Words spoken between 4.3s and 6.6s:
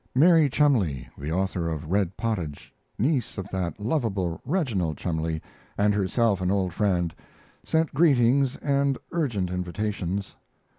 Reginald Cholmondeley, and herself an